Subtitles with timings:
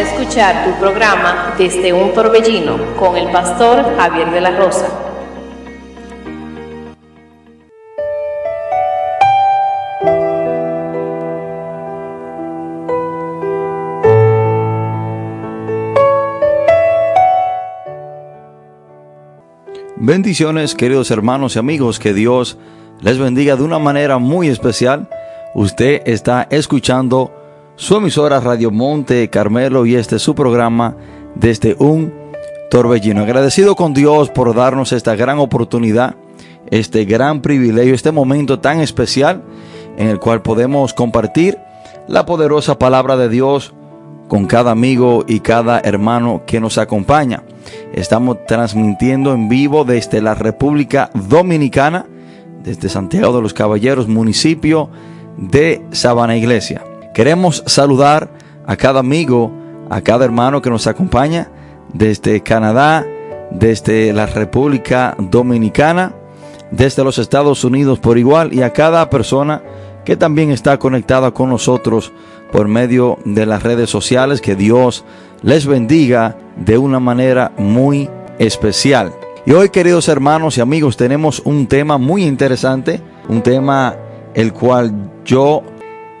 [0.00, 4.88] escuchar tu programa Desde un Torbellino con el pastor Javier de la Rosa.
[19.96, 22.56] Bendiciones queridos hermanos y amigos, que Dios
[23.00, 25.08] les bendiga de una manera muy especial.
[25.54, 27.37] Usted está escuchando
[27.78, 30.96] su emisora Radio Monte Carmelo y este es su programa
[31.36, 32.12] desde un
[32.72, 33.22] torbellino.
[33.22, 36.16] Agradecido con Dios por darnos esta gran oportunidad,
[36.72, 39.44] este gran privilegio, este momento tan especial
[39.96, 41.56] en el cual podemos compartir
[42.08, 43.72] la poderosa palabra de Dios
[44.26, 47.44] con cada amigo y cada hermano que nos acompaña.
[47.94, 52.06] Estamos transmitiendo en vivo desde la República Dominicana,
[52.60, 54.90] desde Santiago de los Caballeros, municipio
[55.36, 56.82] de Sabana Iglesia.
[57.18, 58.30] Queremos saludar
[58.64, 59.50] a cada amigo,
[59.90, 61.50] a cada hermano que nos acompaña
[61.92, 63.04] desde Canadá,
[63.50, 66.12] desde la República Dominicana,
[66.70, 69.60] desde los Estados Unidos por igual y a cada persona
[70.04, 72.12] que también está conectada con nosotros
[72.52, 74.40] por medio de las redes sociales.
[74.40, 75.04] Que Dios
[75.42, 79.12] les bendiga de una manera muy especial.
[79.44, 83.96] Y hoy, queridos hermanos y amigos, tenemos un tema muy interesante, un tema
[84.34, 85.64] el cual yo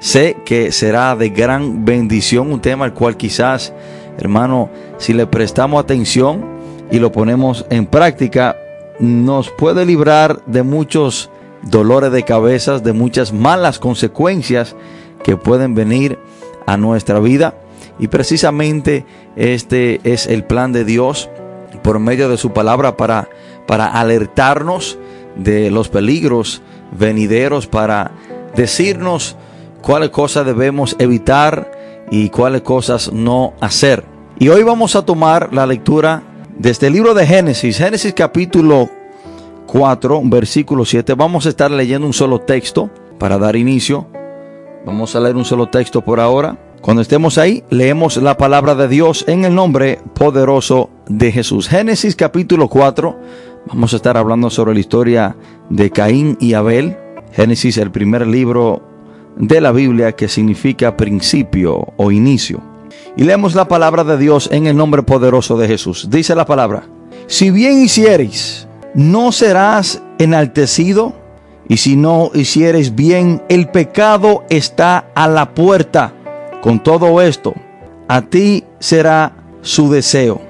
[0.00, 3.72] Sé que será de gran bendición, un tema al cual quizás,
[4.16, 6.44] hermano, si le prestamos atención
[6.90, 8.56] y lo ponemos en práctica,
[9.00, 11.30] nos puede librar de muchos
[11.62, 14.76] dolores de cabezas, de muchas malas consecuencias
[15.24, 16.18] que pueden venir
[16.66, 17.54] a nuestra vida.
[17.98, 21.28] Y precisamente este es el plan de Dios
[21.82, 23.28] por medio de su palabra para,
[23.66, 24.98] para alertarnos
[25.34, 26.62] de los peligros
[26.92, 28.12] venideros, para
[28.54, 29.36] decirnos
[29.82, 31.70] cuáles cosas debemos evitar
[32.10, 34.04] y cuáles cosas no hacer.
[34.38, 36.22] Y hoy vamos a tomar la lectura
[36.56, 38.88] de este libro de Génesis, Génesis capítulo
[39.66, 41.14] 4, versículo 7.
[41.14, 44.06] Vamos a estar leyendo un solo texto para dar inicio.
[44.86, 46.56] Vamos a leer un solo texto por ahora.
[46.80, 51.68] Cuando estemos ahí, leemos la palabra de Dios en el nombre poderoso de Jesús.
[51.68, 53.18] Génesis capítulo 4.
[53.66, 55.36] Vamos a estar hablando sobre la historia
[55.68, 56.96] de Caín y Abel.
[57.32, 58.82] Génesis, el primer libro
[59.38, 62.60] de la Biblia que significa principio o inicio.
[63.16, 66.08] Y leemos la palabra de Dios en el nombre poderoso de Jesús.
[66.10, 66.84] Dice la palabra,
[67.26, 71.14] si bien hicieres, no serás enaltecido,
[71.68, 76.14] y si no hicieres bien, el pecado está a la puerta.
[76.62, 77.54] Con todo esto,
[78.08, 80.40] a ti será su deseo,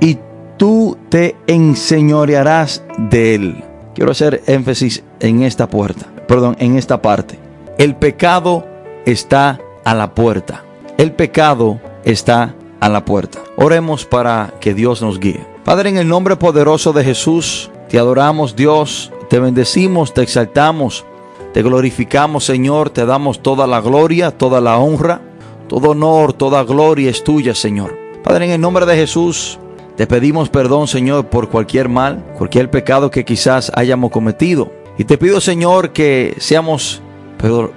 [0.00, 0.18] y
[0.56, 3.64] tú te enseñorearás de él.
[3.94, 7.43] Quiero hacer énfasis en esta puerta, perdón, en esta parte.
[7.76, 8.64] El pecado
[9.04, 10.62] está a la puerta.
[10.96, 13.40] El pecado está a la puerta.
[13.56, 15.44] Oremos para que Dios nos guíe.
[15.64, 21.04] Padre, en el nombre poderoso de Jesús, te adoramos Dios, te bendecimos, te exaltamos,
[21.52, 25.20] te glorificamos Señor, te damos toda la gloria, toda la honra,
[25.68, 27.98] todo honor, toda gloria es tuya Señor.
[28.22, 29.58] Padre, en el nombre de Jesús,
[29.96, 34.70] te pedimos perdón Señor por cualquier mal, cualquier pecado que quizás hayamos cometido.
[34.96, 37.02] Y te pido Señor que seamos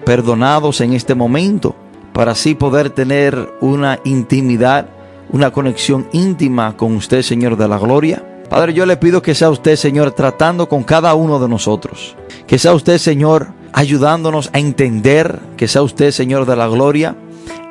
[0.06, 1.76] perdonados en este momento,
[2.14, 4.88] para así poder tener una intimidad,
[5.30, 8.24] una conexión íntima con usted, Señor de la Gloria.
[8.50, 12.16] Padre, yo le pido que sea usted, Señor, tratando con cada uno de nosotros.
[12.48, 17.16] Que sea usted, Señor, ayudándonos a entender, que sea usted, Señor de la Gloria,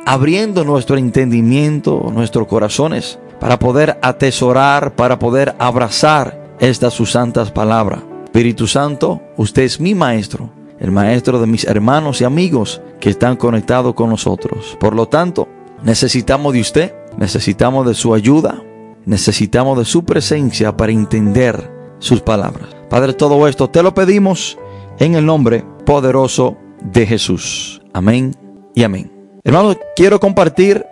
[0.05, 8.01] abriendo nuestro entendimiento, nuestros corazones, para poder atesorar, para poder abrazar estas sus santas palabras.
[8.25, 13.37] Espíritu Santo, usted es mi maestro el maestro de mis hermanos y amigos que están
[13.37, 14.77] conectados con nosotros.
[14.79, 15.49] Por lo tanto,
[15.83, 18.63] necesitamos de usted, necesitamos de su ayuda,
[19.05, 22.69] necesitamos de su presencia para entender sus palabras.
[22.91, 24.59] Padre, todo esto te lo pedimos
[24.99, 27.81] en el nombre poderoso de Jesús.
[27.93, 28.35] Amén
[28.75, 29.11] y amén.
[29.45, 30.85] Hermanos, quiero compartir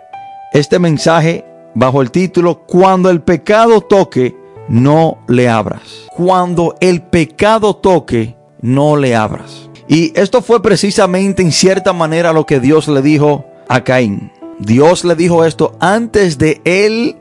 [0.53, 4.35] este mensaje bajo el título Cuando el pecado toque,
[4.67, 6.07] no le abras.
[6.15, 9.69] Cuando el pecado toque, no le abras.
[9.87, 14.31] Y esto fue precisamente en cierta manera lo que Dios le dijo a Caín.
[14.59, 17.17] Dios le dijo esto antes de él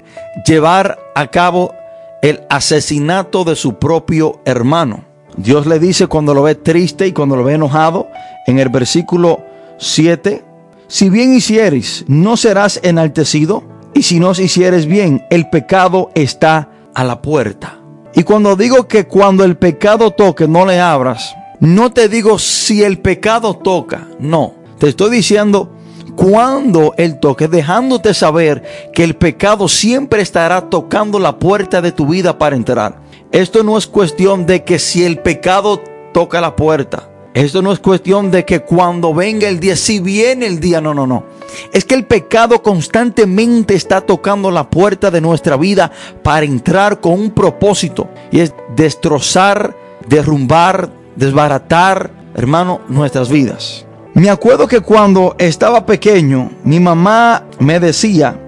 [0.46, 1.74] llevar a cabo
[2.22, 5.04] el asesinato de su propio hermano.
[5.36, 8.08] Dios le dice cuando lo ve triste y cuando lo ve enojado,
[8.46, 9.42] en el versículo
[9.78, 10.44] 7,
[10.86, 13.64] si bien hicieres, no serás enaltecido,
[13.94, 17.78] y si no hicieres bien, el pecado está a la puerta.
[18.14, 21.34] Y cuando digo que cuando el pecado toque, no le abras,
[21.64, 24.52] no te digo si el pecado toca, no.
[24.78, 25.70] Te estoy diciendo
[26.14, 32.06] cuando Él toque, dejándote saber que el pecado siempre estará tocando la puerta de tu
[32.06, 33.00] vida para entrar.
[33.32, 35.82] Esto no es cuestión de que si el pecado
[36.12, 40.46] toca la puerta, esto no es cuestión de que cuando venga el día, si viene
[40.46, 41.24] el día, no, no, no.
[41.72, 45.90] Es que el pecado constantemente está tocando la puerta de nuestra vida
[46.22, 49.74] para entrar con un propósito y es destrozar,
[50.06, 53.86] derrumbar, desbaratar, hermano, nuestras vidas.
[54.14, 58.38] Me acuerdo que cuando estaba pequeño, mi mamá me decía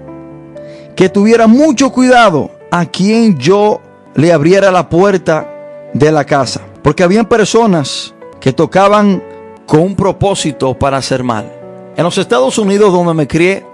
[0.95, 3.81] que tuviera mucho cuidado a quien yo
[4.15, 6.61] le abriera la puerta de la casa.
[6.81, 9.21] Porque habían personas que tocaban
[9.65, 11.51] con un propósito para hacer mal.
[11.97, 13.65] En los Estados Unidos donde me crié,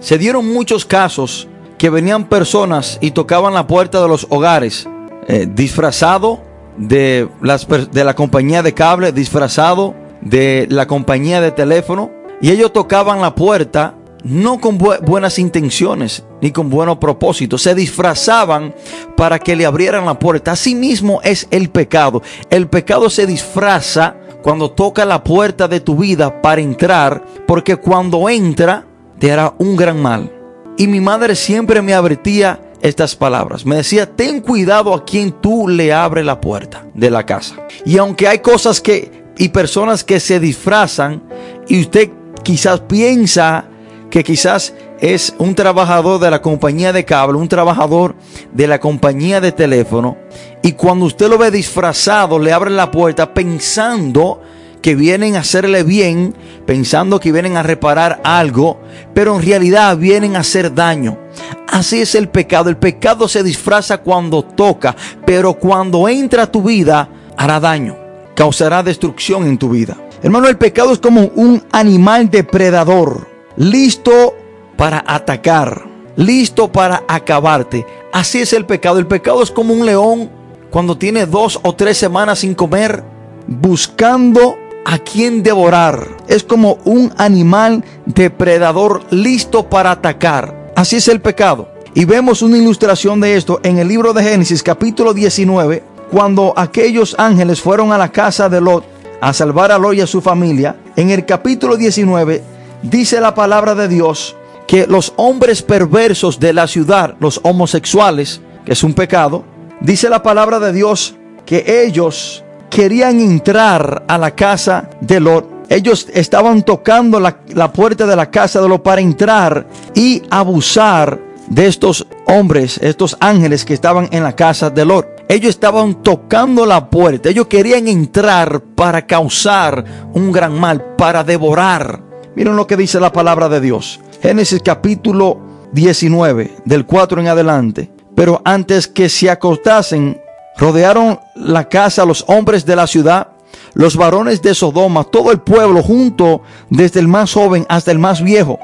[0.00, 1.48] se dieron muchos casos
[1.78, 4.88] que venían personas y tocaban la puerta de los hogares,
[5.28, 6.40] eh, disfrazado
[6.76, 12.72] de, las, de la compañía de cable, disfrazado de la compañía de teléfono, y ellos
[12.72, 13.94] tocaban la puerta
[14.26, 17.62] no con buenas intenciones ni con buenos propósitos.
[17.62, 18.74] Se disfrazaban
[19.16, 20.52] para que le abrieran la puerta.
[20.52, 22.22] Así mismo es el pecado.
[22.50, 28.28] El pecado se disfraza cuando toca la puerta de tu vida para entrar, porque cuando
[28.28, 28.84] entra
[29.18, 30.32] te hará un gran mal.
[30.76, 33.66] Y mi madre siempre me advertía estas palabras.
[33.66, 37.56] Me decía, ten cuidado a quien tú le abres la puerta de la casa.
[37.84, 41.22] Y aunque hay cosas que y personas que se disfrazan
[41.68, 42.10] y usted
[42.42, 43.66] quizás piensa
[44.10, 48.14] que quizás es un trabajador de la compañía de cable, un trabajador
[48.52, 50.16] de la compañía de teléfono,
[50.62, 54.40] y cuando usted lo ve disfrazado, le abre la puerta pensando
[54.86, 56.32] que vienen a hacerle bien,
[56.64, 58.78] pensando que vienen a reparar algo,
[59.14, 61.18] pero en realidad vienen a hacer daño.
[61.66, 62.70] Así es el pecado.
[62.70, 64.94] El pecado se disfraza cuando toca,
[65.24, 67.96] pero cuando entra a tu vida hará daño,
[68.36, 69.96] causará destrucción en tu vida.
[70.22, 74.36] Hermano, el pecado es como un animal depredador listo
[74.76, 75.82] para atacar,
[76.14, 77.84] listo para acabarte.
[78.12, 79.00] Así es el pecado.
[79.00, 80.30] El pecado es como un león
[80.70, 83.02] cuando tiene dos o tres semanas sin comer,
[83.48, 86.06] buscando a quien devorar.
[86.28, 90.72] Es como un animal depredador listo para atacar.
[90.76, 91.68] Así es el pecado.
[91.92, 97.16] Y vemos una ilustración de esto en el libro de Génesis capítulo 19, cuando aquellos
[97.18, 98.84] ángeles fueron a la casa de Lot
[99.20, 100.76] a salvar a Lot y a su familia.
[100.94, 102.44] En el capítulo 19
[102.82, 104.36] dice la palabra de Dios
[104.68, 109.42] que los hombres perversos de la ciudad, los homosexuales, que es un pecado,
[109.80, 115.66] dice la palabra de Dios que ellos querían entrar a la casa de Lot.
[115.68, 121.66] Ellos estaban tocando la, puerta de la casa de Lot para entrar y abusar de
[121.66, 125.06] estos hombres, estos ángeles que estaban en la casa de Lot.
[125.28, 129.84] Ellos estaban tocando la puerta, ellos querían entrar para causar
[130.14, 132.00] un gran mal, para devorar.
[132.36, 134.00] Miren lo que dice la palabra de Dios.
[134.22, 135.40] Génesis capítulo
[135.72, 137.90] 19, del 4 en adelante.
[138.14, 140.20] Pero antes que se acostasen,
[140.58, 143.28] rodearon la casa los hombres de la ciudad,
[143.74, 148.22] los varones de Sodoma, todo el pueblo junto, desde el más joven hasta el más
[148.22, 148.58] viejo.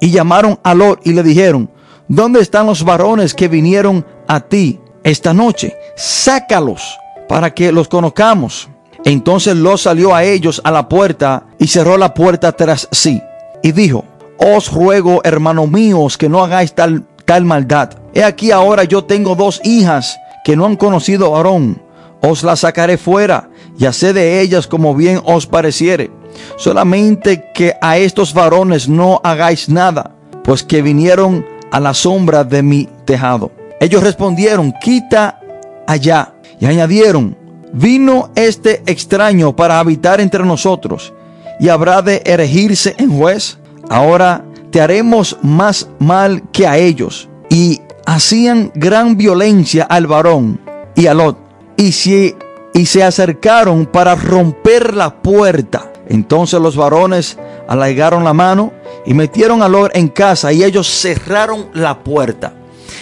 [0.00, 1.70] Y llamaron a Lot y le dijeron,
[2.08, 5.76] ¿dónde están los varones que vinieron a ti esta noche?
[5.96, 6.98] Sácalos
[7.28, 8.68] para que los conozcamos.
[9.04, 13.22] Entonces Lot salió a ellos a la puerta y cerró la puerta tras sí.
[13.62, 14.04] Y dijo,
[14.38, 17.90] os ruego, hermanos míos, que no hagáis tal, tal maldad.
[18.14, 21.82] He aquí ahora yo tengo dos hijas que no han conocido varón.
[22.22, 26.12] Os las sacaré fuera y haced de ellas como bien os pareciere.
[26.56, 32.62] Solamente que a estos varones no hagáis nada, pues que vinieron a la sombra de
[32.62, 33.50] mi tejado.
[33.80, 35.40] Ellos respondieron, quita
[35.84, 36.34] allá.
[36.60, 37.36] Y añadieron,
[37.72, 41.12] Vino este extraño para habitar entre nosotros
[41.58, 43.58] y habrá de erigirse en juez.
[43.90, 47.28] Ahora te haremos más mal que a ellos.
[47.50, 50.60] Y hacían gran violencia al varón
[50.94, 51.38] y a Lot.
[51.76, 52.34] Y, si,
[52.72, 55.92] y se acercaron para romper la puerta.
[56.08, 57.36] Entonces los varones
[57.68, 58.72] alargaron la mano
[59.04, 62.54] y metieron a Lot en casa y ellos cerraron la puerta.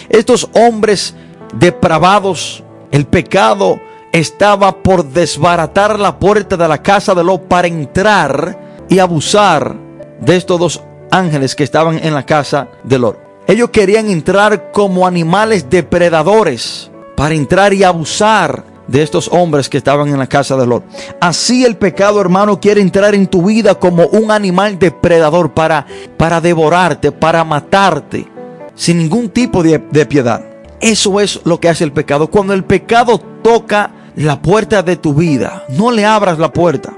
[0.09, 1.15] Estos hombres
[1.53, 3.79] depravados, el pecado
[4.11, 9.75] estaba por desbaratar la puerta de la casa de Lot para entrar y abusar
[10.19, 10.81] de estos dos
[11.11, 13.24] ángeles que estaban en la casa de Lot.
[13.47, 20.09] Ellos querían entrar como animales depredadores para entrar y abusar de estos hombres que estaban
[20.09, 20.83] en la casa de Lot.
[21.19, 25.85] Así el pecado, hermano, quiere entrar en tu vida como un animal depredador para,
[26.17, 28.27] para devorarte, para matarte,
[28.75, 30.43] sin ningún tipo de, de piedad.
[30.81, 32.27] Eso es lo que hace el pecado.
[32.27, 35.65] Cuando el pecado toca la puerta de tu vida.
[35.69, 36.93] No le abras la puerta.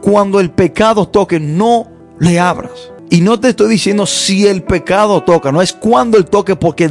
[0.00, 1.86] Cuando el pecado toque, no
[2.18, 2.92] le abras.
[3.10, 6.90] Y no te estoy diciendo si el pecado toca, no es cuando el toque, porque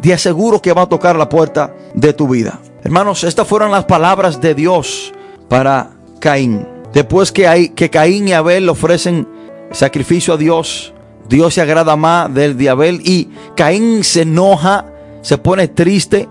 [0.00, 2.60] te aseguro que va a tocar la puerta de tu vida.
[2.82, 5.12] Hermanos, estas fueron las palabras de Dios
[5.48, 6.66] para Caín.
[6.92, 9.26] Después que, hay, que Caín y Abel ofrecen
[9.72, 10.94] sacrificio a Dios,
[11.28, 14.86] Dios se agrada más del de Abel y Caín se enoja,
[15.22, 16.28] se pone triste.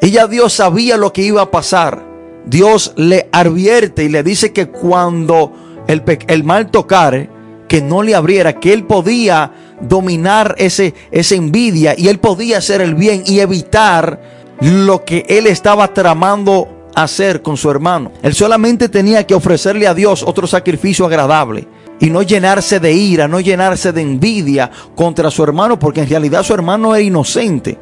[0.00, 2.04] Y ya Dios sabía lo que iba a pasar.
[2.44, 5.52] Dios le advierte y le dice que cuando
[5.86, 7.30] el, el mal tocare,
[7.72, 9.50] que no le abriera, que él podía
[9.80, 14.20] dominar ese, esa envidia y él podía hacer el bien y evitar
[14.60, 18.12] lo que él estaba tramando hacer con su hermano.
[18.22, 21.66] Él solamente tenía que ofrecerle a Dios otro sacrificio agradable
[21.98, 26.42] y no llenarse de ira, no llenarse de envidia contra su hermano, porque en realidad
[26.42, 27.78] su hermano es inocente.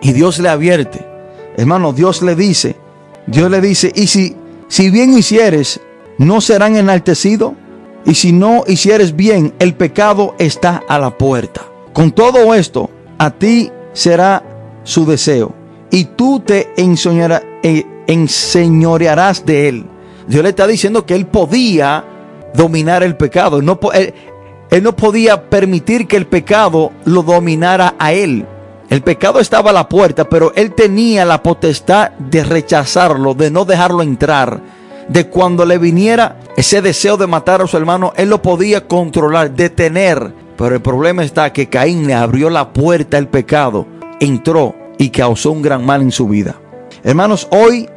[0.00, 1.06] Y Dios le advierte,
[1.58, 2.76] hermano, Dios le dice,
[3.26, 4.34] Dios le dice, y si,
[4.68, 5.82] si bien hicieres,
[6.16, 7.52] no serán enaltecidos,
[8.04, 11.62] y si no hicieres bien, el pecado está a la puerta.
[11.92, 14.42] Con todo esto, a ti será
[14.82, 15.54] su deseo,
[15.90, 19.86] y tú te eh, enseñorearás de él.
[20.26, 22.04] Dios le está diciendo que él podía
[22.54, 23.62] dominar el pecado.
[23.62, 28.46] No, él no podía permitir que el pecado lo dominara a él.
[28.90, 33.64] El pecado estaba a la puerta, pero él tenía la potestad de rechazarlo, de no
[33.64, 34.60] dejarlo entrar.
[35.08, 39.54] De cuando le viniera ese deseo de matar a su hermano, él lo podía controlar,
[39.54, 40.32] detener.
[40.56, 43.86] Pero el problema está que Caín le abrió la puerta al pecado,
[44.20, 46.56] entró y causó un gran mal en su vida.
[47.02, 47.88] Hermanos, hoy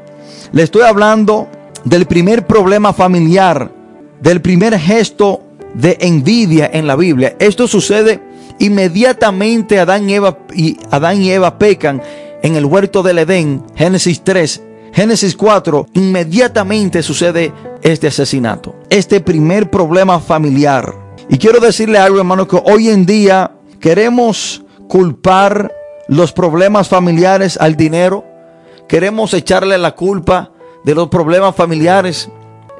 [0.51, 1.47] le estoy hablando
[1.83, 3.71] del primer problema familiar,
[4.19, 5.41] del primer gesto
[5.73, 7.35] de envidia en la Biblia.
[7.39, 8.19] Esto sucede
[8.59, 12.01] inmediatamente Adán y Eva, y Adán y Eva pecan
[12.41, 14.63] en el huerto del Edén, Génesis 3.
[14.97, 20.91] Génesis 4, inmediatamente sucede este asesinato, este primer problema familiar.
[21.29, 25.71] Y quiero decirle algo, hermano, que hoy en día queremos culpar
[26.07, 28.25] los problemas familiares al dinero,
[28.87, 30.49] queremos echarle la culpa
[30.83, 32.27] de los problemas familiares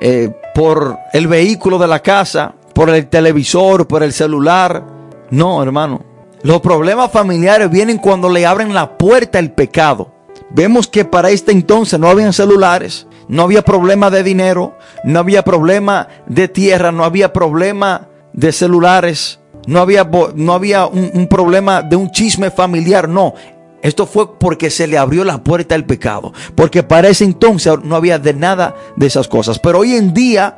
[0.01, 4.83] eh, por el vehículo de la casa, por el televisor, por el celular.
[5.29, 6.01] No, hermano.
[6.41, 10.16] Los problemas familiares vienen cuando le abren la puerta al pecado.
[10.49, 15.43] Vemos que para este entonces no habían celulares, no había problema de dinero, no había
[15.43, 21.81] problema de tierra, no había problema de celulares, no había, no había un, un problema
[21.81, 23.33] de un chisme familiar, no.
[23.81, 26.33] Esto fue porque se le abrió la puerta al pecado.
[26.55, 29.59] Porque para ese entonces no había de nada de esas cosas.
[29.59, 30.57] Pero hoy en día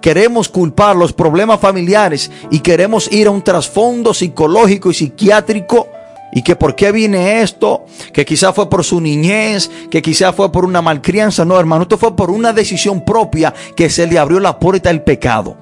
[0.00, 5.88] queremos culpar los problemas familiares y queremos ir a un trasfondo psicológico y psiquiátrico.
[6.32, 10.50] Y que por qué viene esto, que quizá fue por su niñez, que quizá fue
[10.50, 11.44] por una malcrianza.
[11.44, 15.04] No, hermano, esto fue por una decisión propia que se le abrió la puerta al
[15.04, 15.56] pecado.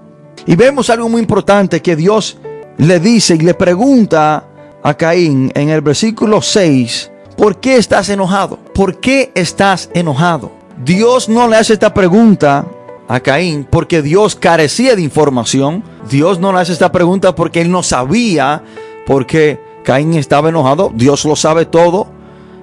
[0.46, 2.38] Y vemos algo muy importante que Dios
[2.78, 4.46] le dice y le pregunta
[4.82, 8.58] a Caín en el versículo 6, ¿por qué estás enojado?
[8.74, 10.52] ¿Por qué estás enojado?
[10.82, 12.64] Dios no le hace esta pregunta
[13.08, 15.82] a Caín porque Dios carecía de información.
[16.08, 18.62] Dios no le hace esta pregunta porque él no sabía
[19.04, 20.90] por qué Caín estaba enojado.
[20.94, 22.08] Dios lo sabe todo.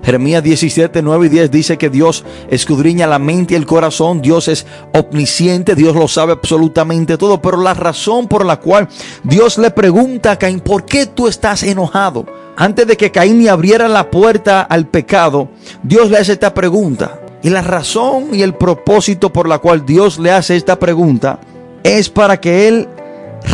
[0.04, 4.22] Jeremías 17, 9 y 10 dice que Dios escudriña la mente y el corazón.
[4.22, 7.42] Dios es omnisciente, Dios lo sabe absolutamente todo.
[7.42, 8.88] Pero la razón por la cual
[9.24, 12.26] Dios le pregunta a Caín, ¿por qué tú estás enojado?
[12.56, 15.50] Antes de que Caín le abriera la puerta al pecado,
[15.84, 17.20] Dios le hace esta pregunta.
[17.44, 21.40] Y la razón y el propósito por la cual Dios le hace esta pregunta
[21.84, 22.88] es para que él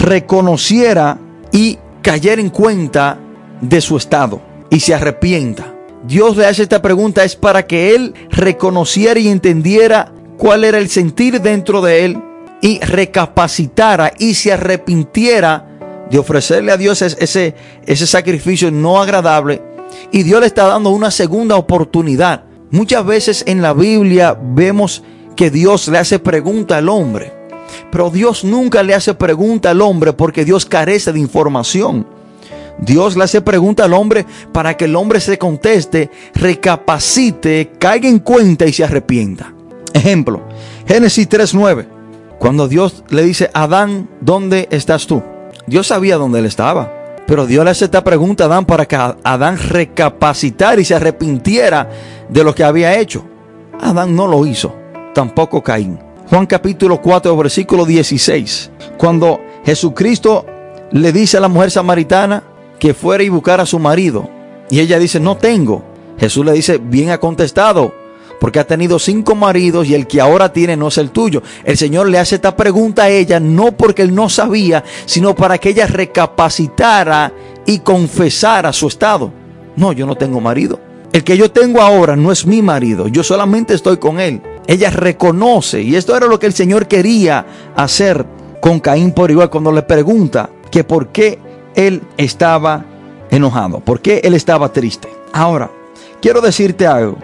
[0.02, 1.18] reconociera
[1.52, 3.20] y cayera en cuenta
[3.64, 5.74] de su estado y se arrepienta.
[6.06, 10.90] Dios le hace esta pregunta es para que él reconociera y entendiera cuál era el
[10.90, 12.22] sentir dentro de él
[12.62, 17.56] y recapacitara y se arrepintiera de ofrecerle a Dios ese,
[17.86, 19.62] ese sacrificio no agradable.
[20.12, 22.44] Y Dios le está dando una segunda oportunidad.
[22.72, 25.04] Muchas veces en la Biblia vemos
[25.36, 27.32] que Dios le hace pregunta al hombre.
[27.92, 32.06] Pero Dios nunca le hace pregunta al hombre porque Dios carece de información.
[32.80, 38.20] Dios le hace pregunta al hombre para que el hombre se conteste, recapacite, caiga en
[38.20, 39.54] cuenta y se arrepienta.
[39.94, 40.42] Ejemplo,
[40.88, 41.88] Génesis 3.9.
[42.40, 45.24] Cuando Dios le dice, Adán, ¿dónde estás tú?
[45.66, 46.92] Dios sabía dónde él estaba.
[47.26, 51.90] Pero Dios le hace esta pregunta a Adán para que Adán recapacitara y se arrepintiera
[52.28, 53.24] de lo que había hecho.
[53.80, 54.76] Adán no lo hizo,
[55.14, 56.00] tampoco Caín.
[56.30, 58.72] Juan capítulo 4, versículo 16.
[58.98, 60.46] Cuando Jesucristo
[60.92, 62.44] le dice a la mujer samaritana,
[62.84, 64.30] que fuera y buscar a su marido.
[64.70, 65.86] Y ella dice, no tengo.
[66.20, 67.94] Jesús le dice, bien ha contestado,
[68.42, 71.42] porque ha tenido cinco maridos y el que ahora tiene no es el tuyo.
[71.64, 75.60] El Señor le hace esta pregunta a ella no porque él no sabía, sino para
[75.60, 77.32] que ella recapacitara
[77.66, 79.32] y confesara su estado.
[79.78, 80.78] No, yo no tengo marido.
[81.14, 84.42] El que yo tengo ahora no es mi marido, yo solamente estoy con él.
[84.68, 87.46] Ella reconoce, y esto era lo que el Señor quería
[87.78, 88.26] hacer
[88.60, 92.86] con Caín por igual cuando le pregunta que por qué él estaba
[93.30, 95.10] enojado, por qué él estaba triste.
[95.32, 95.70] Ahora,
[96.22, 97.18] quiero decirte algo.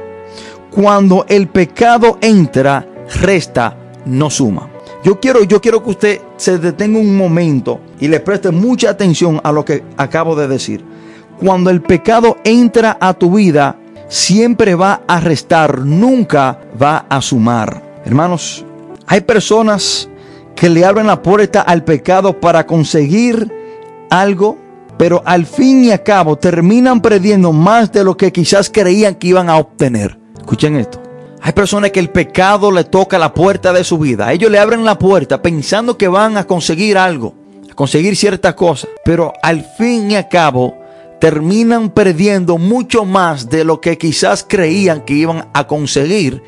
[0.72, 2.88] Cuando el pecado entra,
[3.22, 3.75] resta,
[4.06, 4.70] no suma.
[5.03, 9.39] Yo quiero, yo quiero que usted se detenga un momento y le preste mucha atención
[9.44, 10.84] a lo que acabo de decir.
[11.39, 13.77] Cuando el pecado entra a tu vida,
[14.10, 18.01] siempre va a restar, nunca va a sumar.
[18.03, 18.65] Hermanos,
[19.08, 20.10] hay personas
[20.56, 23.59] que le abren la puerta al pecado para conseguir
[24.10, 24.58] algo,
[24.98, 29.28] pero al fin y al cabo terminan perdiendo más de lo que quizás creían que
[29.28, 30.20] iban a obtener.
[30.38, 31.01] Escuchen esto.
[31.42, 34.34] Hay personas que el pecado le toca la puerta de su vida.
[34.34, 37.34] Ellos le abren la puerta pensando que van a conseguir algo,
[37.72, 40.75] a conseguir ciertas cosas, pero al fin y al cabo
[41.20, 46.44] terminan perdiendo mucho más de lo que quizás creían que iban a conseguir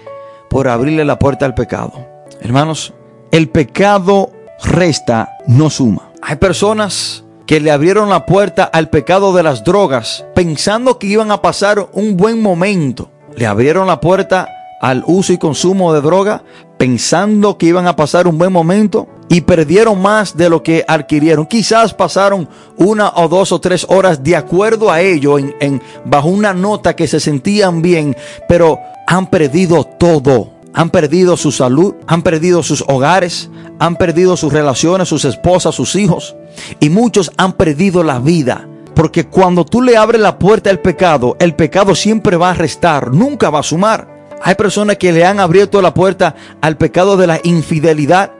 [0.49, 1.93] por abrirle la puerta al pecado.
[2.41, 2.93] Hermanos,
[3.31, 4.31] el pecado
[4.63, 6.11] resta, no suma.
[6.21, 11.31] Hay personas que le abrieron la puerta al pecado de las drogas pensando que iban
[11.31, 13.11] a pasar un buen momento.
[13.35, 14.47] Le abrieron la puerta
[14.79, 16.43] al uso y consumo de droga
[16.77, 21.45] pensando que iban a pasar un buen momento y perdieron más de lo que adquirieron.
[21.45, 26.53] Quizás pasaron una o dos o tres horas de acuerdo a ello en, bajo una
[26.53, 28.15] nota que se sentían bien,
[28.47, 30.53] pero han perdido todo.
[30.73, 35.97] Han perdido su salud, han perdido sus hogares, han perdido sus relaciones, sus esposas, sus
[35.97, 36.33] hijos.
[36.79, 38.67] Y muchos han perdido la vida.
[38.93, 43.11] Porque cuando tú le abres la puerta al pecado, el pecado siempre va a restar,
[43.13, 44.27] nunca va a sumar.
[44.43, 48.31] Hay personas que le han abierto la puerta al pecado de la infidelidad,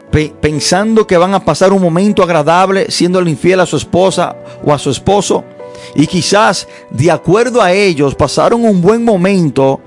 [0.42, 4.80] pensando que van a pasar un momento agradable siendo infiel a su esposa o a
[4.80, 5.46] su esposo.
[5.96, 9.80] Y quizás, de acuerdo a ellos, pasaron un buen momento,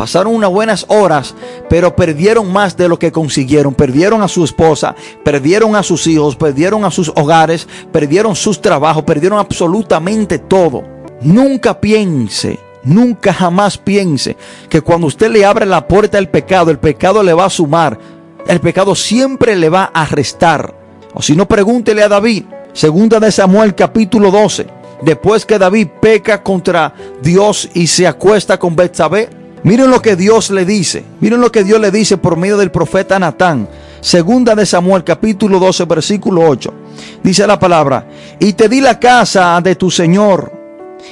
[0.00, 1.34] pasaron unas buenas horas,
[1.68, 3.74] pero perdieron más de lo que consiguieron.
[3.74, 9.02] Perdieron a su esposa, perdieron a sus hijos, perdieron a sus hogares, perdieron sus trabajos,
[9.02, 10.84] perdieron absolutamente todo.
[11.20, 14.38] Nunca piense Nunca jamás piense
[14.70, 17.98] que cuando usted le abre la puerta al pecado, el pecado le va a sumar.
[18.46, 20.74] El pecado siempre le va a restar.
[21.12, 22.44] O si no, pregúntele a David.
[22.72, 24.66] Segunda de Samuel capítulo 12.
[25.02, 29.39] Después que David peca contra Dios y se acuesta con Betsabé.
[29.62, 31.04] Miren lo que Dios le dice.
[31.20, 33.68] Miren lo que Dios le dice por medio del profeta Natán.
[34.00, 36.72] Segunda de Samuel capítulo 12 versículo 8.
[37.22, 38.08] Dice la palabra.
[38.38, 40.50] Y te di la casa de tu Señor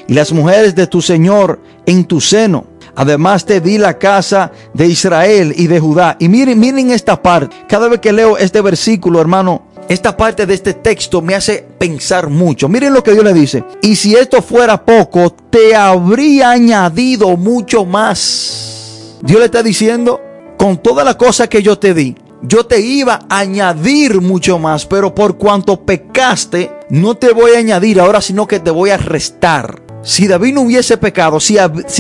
[0.07, 2.65] y las mujeres de tu Señor en tu seno.
[2.97, 6.17] Además te di la casa de Israel y de Judá.
[6.19, 7.55] Y miren, miren esta parte.
[7.69, 12.29] Cada vez que leo este versículo, hermano, esta parte de este texto me hace pensar
[12.29, 12.69] mucho.
[12.69, 13.65] Miren lo que Dios le dice.
[13.83, 19.17] Y si esto fuera poco, te habría añadido mucho más.
[19.23, 20.21] Dios le está diciendo,
[20.57, 24.87] con toda la cosa que yo te di, yo te iba a añadir mucho más,
[24.87, 28.97] pero por cuanto pecaste, no te voy a añadir ahora, sino que te voy a
[28.97, 29.83] restar.
[30.03, 31.57] Si David no hubiese pecado, si,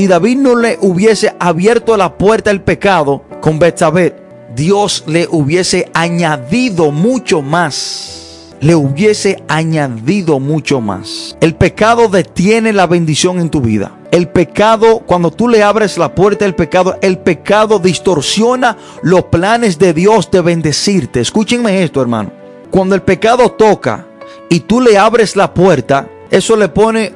[0.06, 4.14] David no le hubiese abierto la puerta al pecado con Betsabé,
[4.58, 8.56] Dios le hubiese añadido mucho más.
[8.60, 11.36] Le hubiese añadido mucho más.
[11.40, 13.92] El pecado detiene la bendición en tu vida.
[14.10, 19.78] El pecado, cuando tú le abres la puerta al pecado, el pecado distorsiona los planes
[19.78, 21.20] de Dios de bendecirte.
[21.20, 22.32] Escúchenme esto, hermano.
[22.72, 24.06] Cuando el pecado toca
[24.50, 27.12] y tú le abres la puerta, eso le pone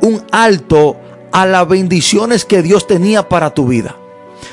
[0.00, 0.96] un alto
[1.30, 3.96] a las bendiciones que Dios tenía para tu vida.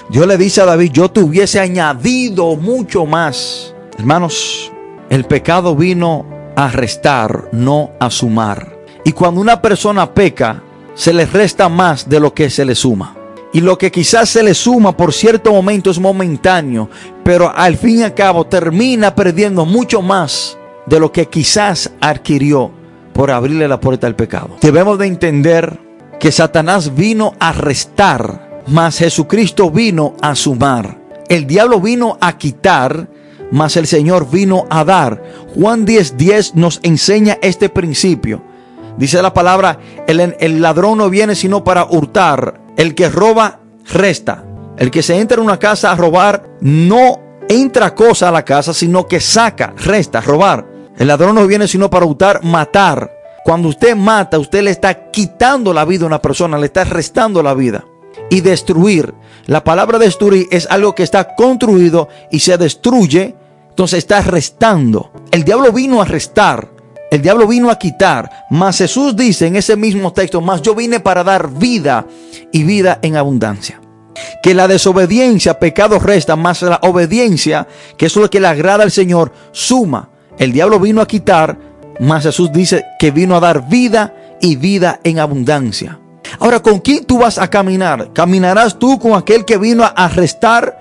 [0.10, 3.74] Dios le dice a David, yo te hubiese añadido mucho más.
[3.98, 4.72] Hermanos,
[5.10, 8.78] el pecado vino a restar, no a sumar.
[9.04, 10.64] Y cuando una persona peca,
[10.96, 13.16] se le resta más de lo que se le suma.
[13.52, 16.90] Y lo que quizás se le suma por cierto momento es momentáneo,
[17.24, 22.72] pero al fin y al cabo termina perdiendo mucho más de lo que quizás adquirió
[23.14, 24.58] por abrirle la puerta al pecado.
[24.62, 25.80] Debemos de entender
[26.20, 31.00] que Satanás vino a restar, mas Jesucristo vino a sumar.
[31.30, 33.08] El diablo vino a quitar,
[33.52, 35.22] mas el Señor vino a dar.
[35.56, 38.44] Juan 10:10 10 nos enseña este principio.
[38.98, 42.62] Dice la palabra, el, el ladrón no viene sino para hurtar.
[42.78, 43.60] El que roba,
[43.92, 44.44] resta.
[44.78, 48.74] El que se entra en una casa a robar, no entra cosa a la casa,
[48.74, 50.66] sino que saca, resta, robar.
[50.98, 53.12] El ladrón no viene sino para hurtar, matar.
[53.44, 57.44] Cuando usted mata, usted le está quitando la vida a una persona, le está restando
[57.44, 57.84] la vida.
[58.30, 59.14] Y destruir.
[59.46, 63.36] La palabra destruir es algo que está construido y se destruye,
[63.70, 65.12] entonces está restando.
[65.32, 66.70] El diablo vino a restar,
[67.12, 71.00] el diablo vino a quitar, mas Jesús dice en ese mismo texto, mas yo vine
[71.00, 72.06] para dar vida
[72.52, 73.82] y vida en abundancia.
[74.42, 78.92] Que la desobediencia, pecado resta, más la obediencia, que es lo que le agrada al
[78.92, 80.10] Señor, suma.
[80.38, 81.58] El diablo vino a quitar,
[82.00, 86.00] mas Jesús dice que vino a dar vida y vida en abundancia.
[86.40, 88.12] Ahora, ¿con quién tú vas a caminar?
[88.14, 90.78] ¿Caminarás tú con aquel que vino a arrestar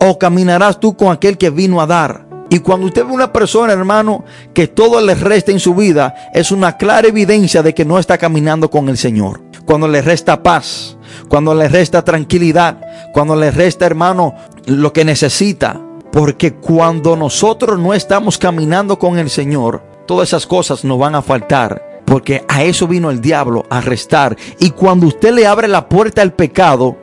[0.00, 2.24] o caminarás tú con aquel que vino a dar?
[2.50, 6.52] Y cuando usted ve una persona, hermano, que todo le resta en su vida, es
[6.52, 9.40] una clara evidencia de que no está caminando con el Señor.
[9.64, 10.96] Cuando le resta paz,
[11.28, 12.78] cuando le resta tranquilidad,
[13.12, 14.34] cuando le resta, hermano,
[14.66, 15.80] lo que necesita.
[16.12, 21.22] Porque cuando nosotros no estamos caminando con el Señor, todas esas cosas nos van a
[21.22, 21.93] faltar.
[22.04, 24.36] Porque a eso vino el diablo, a restar.
[24.58, 26.96] Y cuando usted le abre la puerta al pecado,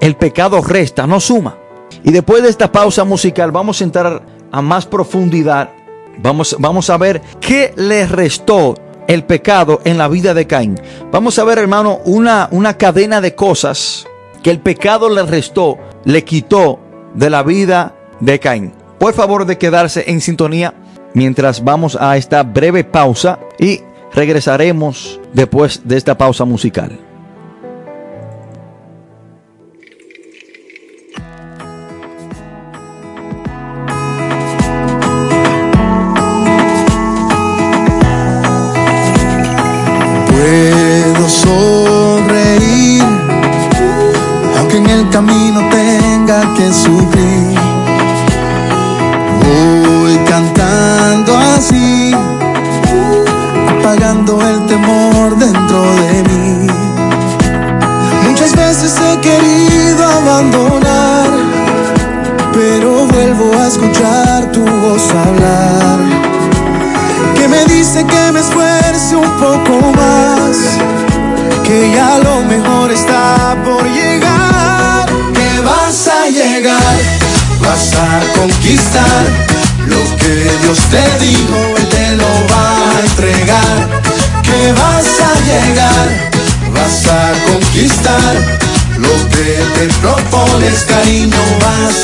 [0.00, 1.56] el pecado resta, no suma.
[2.04, 5.70] Y después de esta pausa musical vamos a entrar a más profundidad.
[6.18, 8.74] Vamos, vamos a ver qué le restó
[9.06, 10.80] el pecado en la vida de Caín.
[11.12, 14.06] Vamos a ver, hermano, una, una cadena de cosas
[14.42, 16.78] que el pecado le restó, le quitó
[17.14, 18.72] de la vida de Caín.
[18.98, 20.74] Por favor de quedarse en sintonía
[21.14, 23.80] mientras vamos a esta breve pausa y
[24.12, 27.05] regresaremos después de esta pausa musical.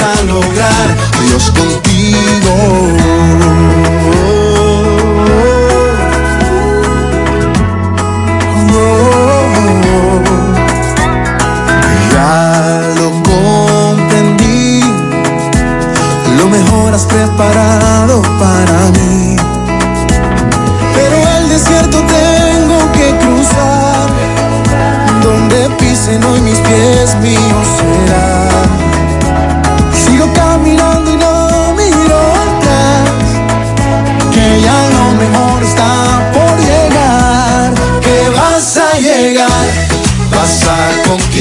[0.00, 0.96] A lograr.
[1.26, 1.82] Dios contigo.
[16.38, 18.51] Lo mejor has preparado para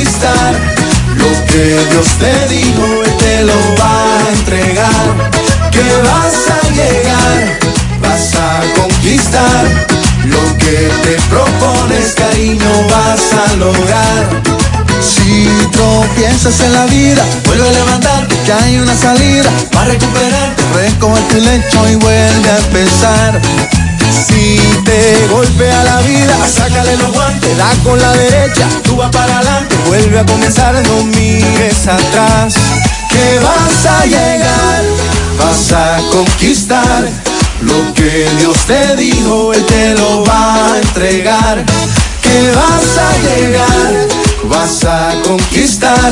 [0.02, 0.54] conquistar
[1.16, 5.32] lo que Dios te dijo, Él te lo va a entregar,
[5.72, 7.60] que vas a llegar,
[8.02, 9.64] vas a conquistar
[10.26, 14.42] lo que te propones, cariño, vas a lograr.
[15.02, 21.22] Si tropiezas en la vida, vuelve a levantarte, que hay una salida para recuperarte, recoge
[21.30, 23.42] tu lecho y vuelve a empezar.
[24.12, 29.38] Si te golpea la vida, sácale los guantes, da con la derecha, tú vas para
[29.38, 32.56] adelante, vuelve a comenzar, no mires atrás.
[33.10, 34.84] Que vas a llegar,
[35.38, 37.10] vas a conquistar
[37.62, 41.64] lo que Dios te dijo, Él te lo va a entregar.
[42.22, 44.08] Que vas a llegar,
[44.46, 46.12] vas a conquistar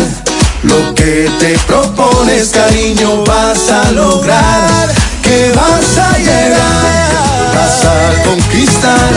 [0.64, 4.90] lo que te propones, cariño, vas a lograr.
[5.30, 9.12] Que vas a llegar, vas a conquistar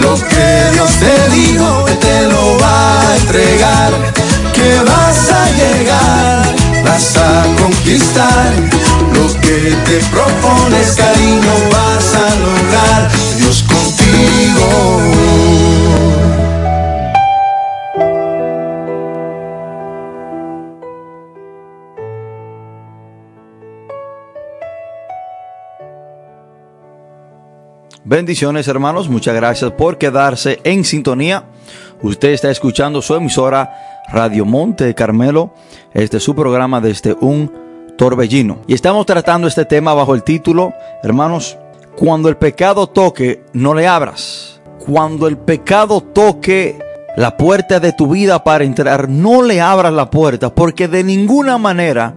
[0.00, 3.90] lo que Dios te dijo, Él te lo va a entregar.
[4.52, 8.52] Que vas a llegar, vas a conquistar
[9.12, 13.10] lo que te propones, cariño, vas a lograr.
[13.36, 14.68] Dios contigo.
[28.10, 31.44] Bendiciones hermanos, muchas gracias por quedarse en sintonía.
[32.02, 33.70] Usted está escuchando su emisora
[34.10, 35.54] Radio Monte Carmelo.
[35.94, 37.52] Este es su programa desde un
[37.96, 38.62] torbellino.
[38.66, 41.56] Y estamos tratando este tema bajo el título, hermanos,
[41.94, 44.60] cuando el pecado toque, no le abras.
[44.84, 46.80] Cuando el pecado toque
[47.16, 51.58] la puerta de tu vida para entrar, no le abras la puerta porque de ninguna
[51.58, 52.14] manera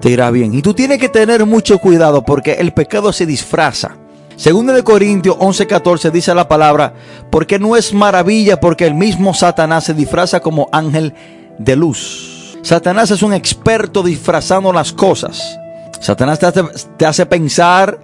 [0.00, 0.52] te irá bien.
[0.54, 3.98] Y tú tienes que tener mucho cuidado porque el pecado se disfraza.
[4.38, 6.94] Segundo de Corintios 11:14 dice la palabra,
[7.28, 11.12] porque no es maravilla porque el mismo Satanás se disfraza como ángel
[11.58, 12.56] de luz.
[12.62, 15.58] Satanás es un experto disfrazando las cosas.
[15.98, 16.62] Satanás te hace,
[16.96, 17.98] te hace pensar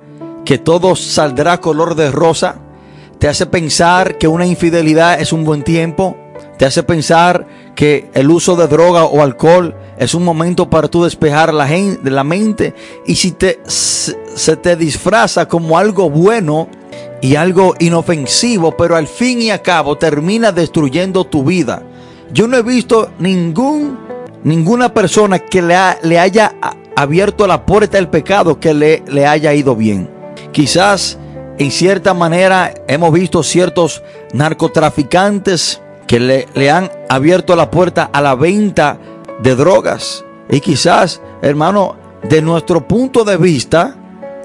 [0.45, 2.57] que todo saldrá color de rosa.
[3.21, 6.17] Te hace pensar que una infidelidad es un buen tiempo.
[6.59, 11.05] Te hace pensar que el uso de droga o alcohol es un momento para tú
[11.05, 12.75] despejar la, gente, la mente.
[13.07, 16.69] Y si te, se te disfraza como algo bueno
[17.21, 21.83] y algo inofensivo, pero al fin y al cabo termina destruyendo tu vida.
[22.33, 23.99] Yo no he visto ningún,
[24.45, 26.55] ninguna persona que le, le haya
[26.97, 30.11] abierto la puerta del pecado que le, le haya ido bien.
[30.53, 31.19] Quizás
[31.59, 38.21] en cierta manera hemos visto ciertos narcotraficantes que le, le han abierto la puerta a
[38.21, 38.99] la venta
[39.43, 40.25] de drogas.
[40.49, 43.97] Y quizás, hermano, de nuestro punto de vista,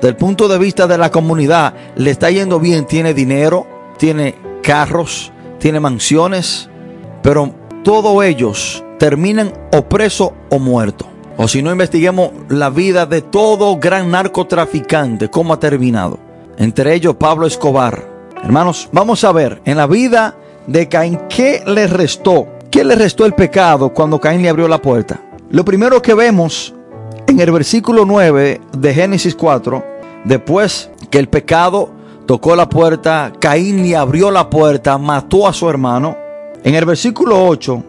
[0.02, 3.67] del punto de vista de la comunidad, le está yendo bien, tiene dinero,
[3.98, 6.69] tiene carros, tiene mansiones,
[7.22, 9.86] pero todos ellos terminan o
[10.50, 11.06] o muerto.
[11.38, 16.19] O si no investiguemos la vida de todo gran narcotraficante, cómo ha terminado.
[16.58, 18.06] Entre ellos Pablo Escobar.
[18.43, 20.36] Hermanos, vamos a ver en la vida
[20.69, 22.47] de Caín qué le restó.
[22.69, 25.19] ¿Qué le restó el pecado cuando Caín le abrió la puerta?
[25.49, 26.75] Lo primero que vemos
[27.25, 29.84] en el versículo 9 de Génesis 4,
[30.25, 31.89] después que el pecado
[32.27, 36.15] tocó la puerta, Caín le abrió la puerta, mató a su hermano.
[36.63, 37.84] En el versículo 8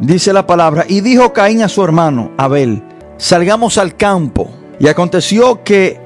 [0.00, 2.82] dice la palabra, y dijo Caín a su hermano Abel,
[3.16, 4.50] salgamos al campo.
[4.80, 5.98] Y aconteció que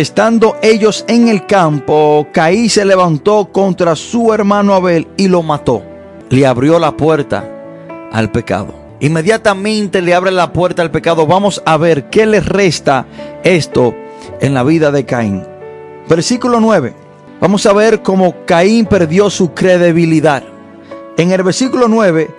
[0.00, 5.82] estando ellos en el campo, Caín se levantó contra su hermano Abel y lo mató.
[6.30, 7.44] Le abrió la puerta
[8.12, 8.74] al pecado.
[9.00, 11.26] Inmediatamente le abre la puerta al pecado.
[11.26, 13.06] Vamos a ver qué le resta
[13.42, 13.92] esto
[14.40, 15.44] en la vida de Caín.
[16.08, 16.94] Versículo 9.
[17.40, 20.44] Vamos a ver cómo Caín perdió su credibilidad.
[21.16, 22.30] En el versículo 9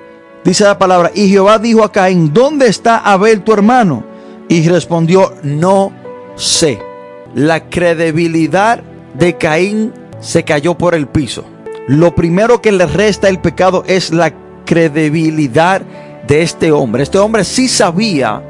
[0.46, 4.06] dice la palabra, y Jehová dijo a Caín, ¿dónde está Abel tu hermano?
[4.48, 5.92] Y respondió, no
[6.36, 6.89] sé.
[7.36, 8.82] La credibilidad
[9.14, 11.46] de Caín se cayó por el piso.
[11.88, 14.34] Lo primero que le resta el pecado es la
[14.66, 15.82] credibilidad
[16.28, 17.04] de este hombre.
[17.04, 18.44] Este hombre sí sabía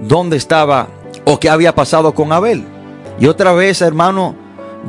[0.00, 0.88] dónde estaba
[1.24, 2.64] o qué había pasado con Abel.
[3.18, 4.34] Y otra vez, hermano,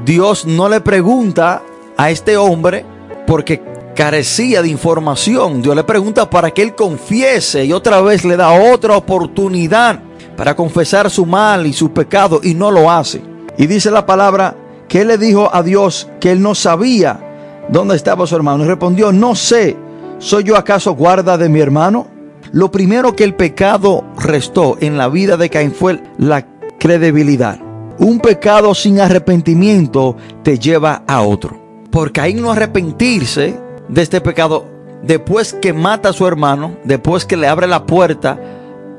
[0.05, 1.61] Dios no le pregunta
[1.97, 2.85] a este hombre
[3.27, 3.61] porque
[3.95, 5.61] carecía de información.
[5.61, 9.99] Dios le pregunta para que él confiese y otra vez le da otra oportunidad
[10.35, 13.32] para confesar su mal y su pecado y no lo hace.
[13.57, 14.55] Y dice la palabra
[14.87, 17.19] que él le dijo a Dios que él no sabía
[17.69, 18.63] dónde estaba su hermano.
[18.63, 19.77] Y respondió, no sé,
[20.19, 22.07] ¿soy yo acaso guarda de mi hermano?
[22.51, 26.45] Lo primero que el pecado restó en la vida de Caín fue la
[26.79, 27.59] credibilidad.
[27.99, 31.59] Un pecado sin arrepentimiento te lleva a otro.
[31.89, 34.65] Por Caín no arrepentirse de este pecado,
[35.03, 38.39] después que mata a su hermano, después que le abre la puerta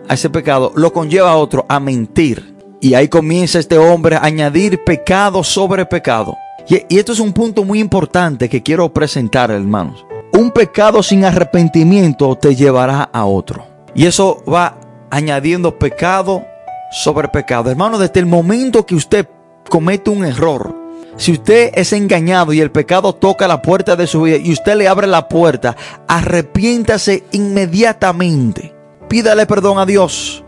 [0.09, 2.54] a ese pecado, lo conlleva a otro a mentir.
[2.85, 6.37] Y ahí comienza este hombre a añadir pecado sobre pecado.
[6.69, 10.05] Y, esto es un punto muy importante que quiero presentar, hermanos.
[10.35, 13.67] Un pecado sin arrepentimiento te llevará a otro.
[13.95, 14.77] Y eso va
[15.09, 16.45] añadiendo pecado
[16.93, 17.71] sobre pecado.
[17.71, 19.27] Hermano, desde el momento que usted
[19.71, 20.77] comete un error,
[21.17, 24.77] si usted es engañado y el pecado toca la puerta de su vida y usted
[24.77, 25.75] le abre la puerta,
[26.07, 28.75] arrepiéntase inmediatamente.
[29.09, 30.45] Pídale perdón a Dios.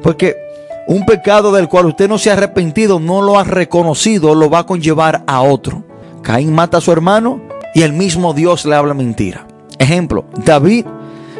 [0.00, 0.45] Porque
[0.86, 4.60] un pecado del cual usted no se ha arrepentido, no lo ha reconocido, lo va
[4.60, 5.84] a conllevar a otro.
[6.22, 7.40] Caín mata a su hermano
[7.74, 9.46] y el mismo Dios le habla mentira.
[9.78, 10.86] Ejemplo, David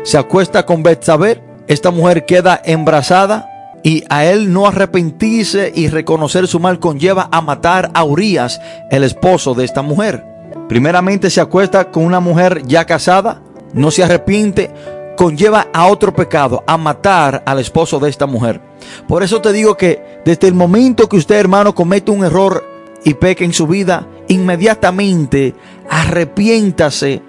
[0.03, 3.49] se acuesta con Betsabé, esta mujer queda embarazada
[3.83, 9.05] y a él no arrepentirse y reconocer su mal conlleva a matar a Urias, el
[9.05, 10.25] esposo de esta mujer.
[10.69, 14.71] Primeramente se acuesta con una mujer ya casada, no se arrepiente,
[15.17, 18.61] conlleva a otro pecado, a matar al esposo de esta mujer.
[19.09, 22.65] Por eso te digo que desde el momento que usted hermano comete un error
[23.05, 25.55] y peque en su vida, inmediatamente
[25.89, 27.23] arrepiéntase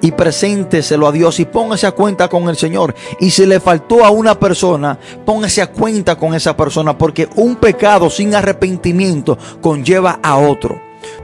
[0.00, 2.94] y presénteselo a Dios y póngase a cuenta con el Señor.
[3.20, 7.56] Y si le faltó a una persona, póngase a cuenta con esa persona, porque un
[7.56, 10.80] pecado sin arrepentimiento conlleva a otro.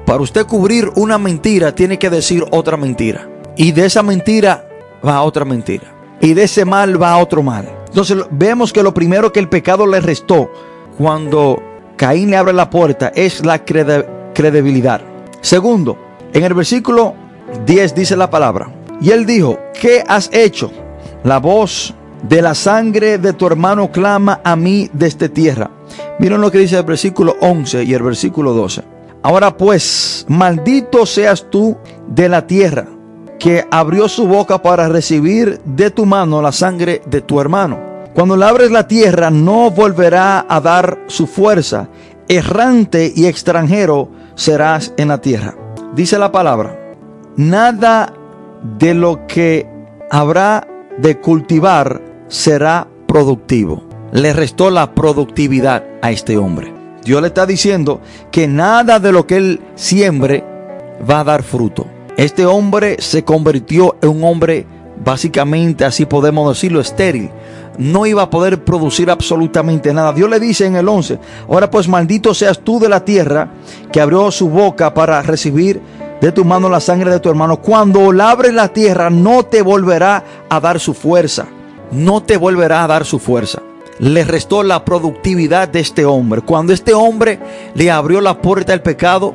[0.07, 3.29] Para usted cubrir una mentira, tiene que decir otra mentira.
[3.57, 4.69] Y de esa mentira
[5.07, 5.94] va otra mentira.
[6.21, 7.69] Y de ese mal va a otro mal.
[7.87, 10.51] Entonces vemos que lo primero que el pecado le restó
[10.99, 11.63] cuando
[11.97, 15.01] Caín le abre la puerta es la credibilidad.
[15.41, 15.99] Segundo,
[16.33, 17.15] en el versículo
[17.67, 20.71] 10 dice la palabra, Y él dijo, ¿qué has hecho?
[21.25, 21.95] La voz
[22.29, 25.71] de la sangre de tu hermano clama a mí desde tierra.
[26.19, 28.83] Miren lo que dice el versículo 11 y el versículo 12.
[29.23, 31.77] Ahora pues, maldito seas tú
[32.09, 32.87] de la tierra,
[33.45, 37.79] que abrió su boca para recibir de tu mano la sangre de tu hermano.
[38.15, 41.89] Cuando le abres la tierra, no volverá a dar su fuerza.
[42.27, 45.55] Errante y extranjero serás en la tierra.
[45.95, 46.97] Dice la palabra,
[47.37, 48.15] nada
[48.79, 49.69] de lo que
[50.11, 53.85] habrá de cultivar será productivo.
[54.13, 56.73] Le restó la productividad a este hombre.
[57.05, 60.43] Dios le está diciendo que nada de lo que él siembre
[61.07, 61.85] va a dar fruto.
[62.17, 64.67] Este hombre se convirtió en un hombre
[65.05, 67.31] básicamente, así podemos decirlo, estéril.
[67.77, 70.13] No iba a poder producir absolutamente nada.
[70.13, 73.51] Dios le dice en el 11, ahora pues maldito seas tú de la tierra
[73.91, 75.81] que abrió su boca para recibir
[76.21, 77.57] de tu mano la sangre de tu hermano.
[77.57, 81.47] Cuando labres la tierra no te volverá a dar su fuerza.
[81.91, 83.61] No te volverá a dar su fuerza.
[83.99, 86.43] Le restó la productividad de este hombre.
[86.43, 87.41] Cuando este hombre
[87.75, 89.35] le abrió la puerta al pecado,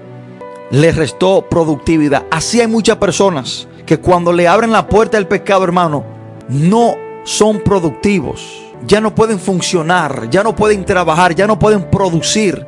[0.72, 2.26] le restó productividad.
[2.32, 6.04] Así hay muchas personas que cuando le abren la puerta al pecado, hermano,
[6.48, 8.66] no son productivos.
[8.86, 12.66] Ya no pueden funcionar, ya no pueden trabajar, ya no pueden producir.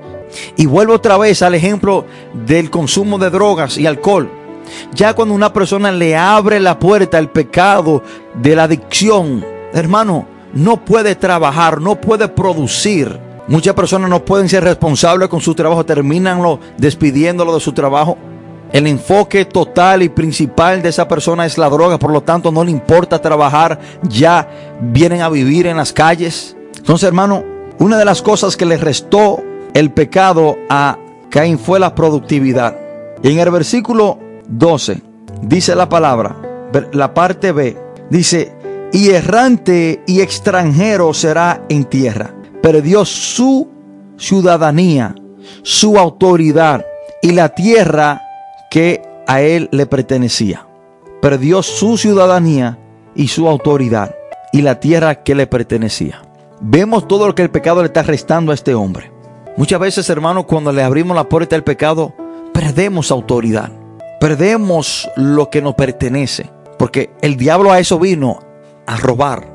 [0.56, 4.30] Y vuelvo otra vez al ejemplo del consumo de drogas y alcohol.
[4.94, 10.84] Ya cuando una persona le abre la puerta al pecado de la adicción, hermano, no
[10.84, 13.20] puede trabajar, no puede producir.
[13.48, 16.42] Muchas personas no pueden ser responsables con su trabajo, terminan
[16.78, 18.18] despidiéndolo de su trabajo.
[18.72, 22.64] El enfoque total y principal de esa persona es la droga, por lo tanto no
[22.64, 24.48] le importa trabajar, ya
[24.80, 26.56] vienen a vivir en las calles.
[26.78, 27.44] Entonces, hermano,
[27.80, 30.98] una de las cosas que le restó el pecado a
[31.30, 32.78] Caín fue la productividad.
[33.24, 35.02] Y en el versículo 12
[35.42, 36.38] dice la palabra,
[36.94, 37.78] la parte B,
[38.10, 38.54] dice,
[38.94, 42.34] y errante y extranjero será en tierra.
[42.62, 43.70] Perdió su
[44.18, 45.16] ciudadanía,
[45.64, 46.86] su autoridad
[47.22, 48.22] y la tierra
[48.70, 50.68] que a él le pertenecía.
[51.22, 52.80] Perdió su ciudadanía
[53.16, 54.16] y su autoridad
[54.52, 56.22] y la tierra que le pertenecía.
[56.60, 59.12] Vemos todo lo que el pecado le está restando a este hombre.
[59.58, 62.14] Muchas veces, hermanos, cuando le abrimos la puerta al pecado,
[62.54, 63.72] perdemos autoridad.
[64.20, 66.50] Perdemos lo que nos pertenece.
[66.78, 68.40] Porque el diablo a eso vino,
[68.86, 69.51] a robar.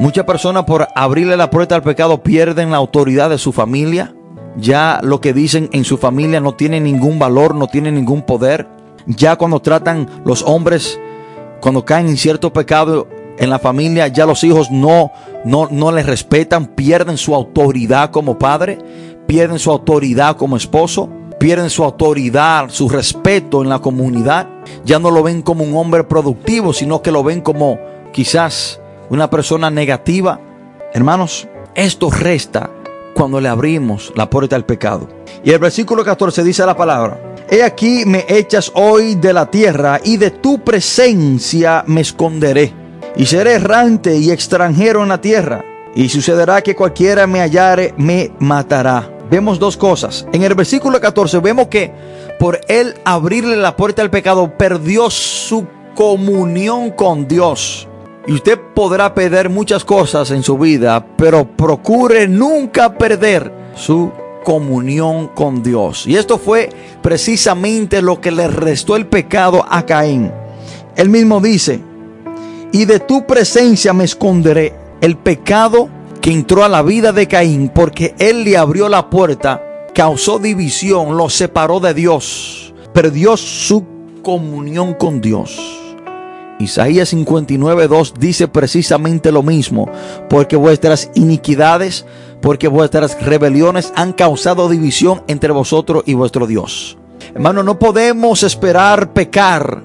[0.00, 4.14] Muchas personas por abrirle la puerta al pecado pierden la autoridad de su familia.
[4.56, 8.68] Ya lo que dicen en su familia no tiene ningún valor, no tiene ningún poder.
[9.06, 11.00] Ya cuando tratan los hombres,
[11.60, 13.08] cuando caen en cierto pecado
[13.38, 15.10] en la familia, ya los hijos no,
[15.44, 18.78] no, no les respetan, pierden su autoridad como padre,
[19.26, 21.08] pierden su autoridad como esposo,
[21.40, 24.46] pierden su autoridad, su respeto en la comunidad.
[24.84, 27.80] Ya no lo ven como un hombre productivo, sino que lo ven como
[28.12, 28.80] quizás
[29.10, 30.40] una persona negativa.
[30.92, 32.70] Hermanos, esto resta
[33.14, 35.08] cuando le abrimos la puerta al pecado.
[35.44, 40.00] Y el versículo 14 dice la palabra, He aquí me echas hoy de la tierra
[40.04, 42.72] y de tu presencia me esconderé.
[43.16, 45.64] Y seré errante y extranjero en la tierra.
[45.94, 49.10] Y sucederá que cualquiera me hallare, me matará.
[49.30, 50.26] Vemos dos cosas.
[50.32, 51.90] En el versículo 14 vemos que
[52.38, 57.87] por él abrirle la puerta al pecado perdió su comunión con Dios.
[58.28, 64.12] Y usted podrá perder muchas cosas en su vida, pero procure nunca perder su
[64.44, 66.06] comunión con Dios.
[66.06, 66.68] Y esto fue
[67.00, 70.30] precisamente lo que le restó el pecado a Caín.
[70.94, 71.80] Él mismo dice,
[72.70, 75.88] y de tu presencia me esconderé el pecado
[76.20, 81.16] que entró a la vida de Caín porque él le abrió la puerta, causó división,
[81.16, 83.86] lo separó de Dios, perdió su
[84.20, 85.87] comunión con Dios.
[86.58, 89.88] Isaías 59.2 dice precisamente lo mismo,
[90.28, 92.04] porque vuestras iniquidades,
[92.40, 96.98] porque vuestras rebeliones han causado división entre vosotros y vuestro Dios.
[97.34, 99.82] Hermano, no podemos esperar pecar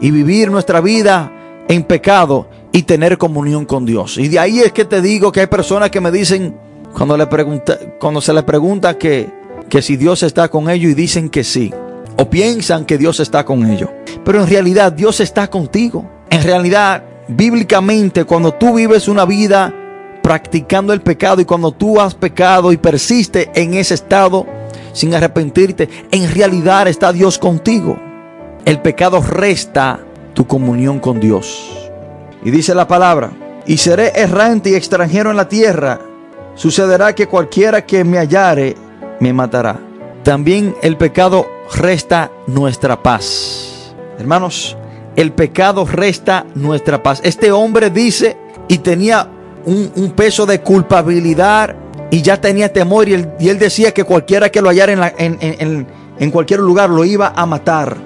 [0.00, 1.32] y vivir nuestra vida
[1.68, 4.18] en pecado y tener comunión con Dios.
[4.18, 6.56] Y de ahí es que te digo que hay personas que me dicen,
[6.92, 9.30] cuando, le pregunta, cuando se les pregunta que,
[9.68, 11.72] que si Dios está con ellos y dicen que sí,
[12.18, 13.90] o piensan que Dios está con ellos.
[14.24, 16.15] Pero en realidad Dios está contigo.
[16.36, 19.72] En realidad, bíblicamente, cuando tú vives una vida
[20.22, 24.46] practicando el pecado y cuando tú has pecado y persiste en ese estado
[24.92, 27.98] sin arrepentirte, en realidad está Dios contigo.
[28.66, 29.98] El pecado resta
[30.34, 31.90] tu comunión con Dios.
[32.44, 33.32] Y dice la palabra,
[33.66, 35.98] y seré errante y extranjero en la tierra.
[36.54, 38.76] Sucederá que cualquiera que me hallare
[39.20, 39.80] me matará.
[40.22, 43.94] También el pecado resta nuestra paz.
[44.18, 44.76] Hermanos,
[45.16, 47.20] el pecado resta nuestra paz.
[47.24, 48.36] Este hombre dice
[48.68, 49.28] y tenía
[49.64, 51.74] un, peso de culpabilidad
[52.10, 56.90] y ya tenía temor y él, decía que cualquiera que lo hallara en, cualquier lugar
[56.90, 57.96] lo iba a matar.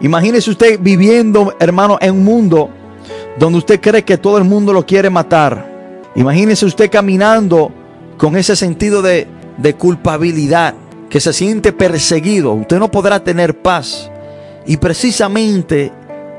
[0.00, 2.70] Imagínese usted viviendo, hermano, en un mundo
[3.38, 5.70] donde usted cree que todo el mundo lo quiere matar.
[6.14, 7.72] Imagínese usted caminando
[8.18, 10.74] con ese sentido de culpabilidad,
[11.08, 12.52] que se siente perseguido.
[12.52, 14.10] Usted no podrá tener paz.
[14.64, 15.92] Y precisamente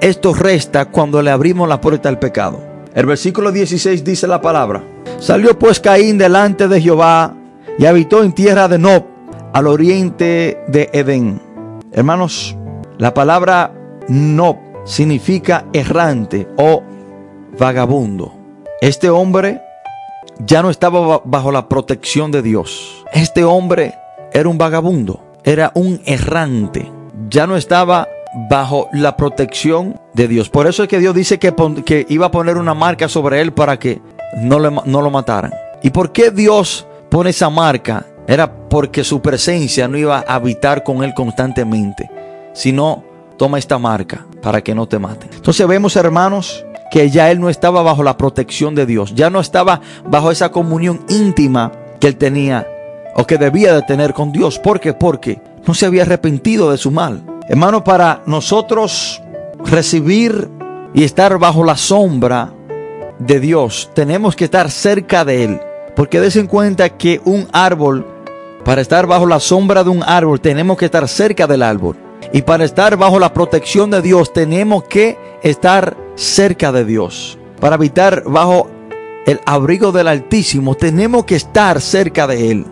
[0.03, 2.61] esto resta cuando le abrimos la puerta al pecado.
[2.93, 4.83] El versículo 16 dice la palabra.
[5.17, 7.33] Salió pues Caín delante de Jehová
[7.79, 9.05] y habitó en tierra de Nob,
[9.53, 11.39] al oriente de Edén.
[11.93, 12.55] Hermanos,
[12.97, 13.73] la palabra
[14.09, 16.83] Nob significa errante o
[17.57, 18.33] vagabundo.
[18.81, 19.61] Este hombre
[20.39, 23.05] ya no estaba bajo la protección de Dios.
[23.13, 23.93] Este hombre
[24.33, 26.91] era un vagabundo, era un errante.
[27.29, 28.09] Ya no estaba
[28.49, 30.49] bajo la protección de Dios.
[30.49, 33.77] Por eso es que Dios dice que, iba a poner una marca sobre él para
[33.77, 34.01] que
[34.37, 35.53] no, no lo mataran.
[35.81, 38.05] ¿Y por qué Dios pone esa marca?
[38.27, 42.09] Era porque su presencia no iba a habitar con él constantemente,
[42.53, 43.03] sino
[43.37, 45.29] toma esta marca para que no te maten.
[45.33, 49.39] Entonces vemos, hermanos, que ya él no estaba bajo la protección de Dios, ya no
[49.39, 52.67] estaba bajo esa comunión íntima que él tenía
[53.15, 54.59] o que debía de tener con Dios.
[54.59, 54.93] ¿Por qué?
[54.93, 57.23] Porque no se había arrepentido de su mal.
[57.49, 59.21] Hermano, para nosotros
[59.65, 60.49] recibir
[60.93, 62.53] y estar bajo la sombra
[63.19, 65.61] de Dios, tenemos que estar cerca de Él.
[65.95, 68.07] Porque des en cuenta que un árbol,
[68.63, 71.97] para estar bajo la sombra de un árbol, tenemos que estar cerca del árbol.
[72.31, 77.37] Y para estar bajo la protección de Dios, tenemos que estar cerca de Dios.
[77.59, 78.69] Para habitar bajo
[79.25, 82.65] el abrigo del Altísimo, tenemos que estar cerca de Él.